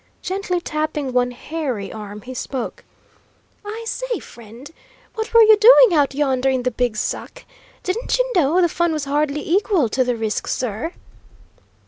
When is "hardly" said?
9.05-9.47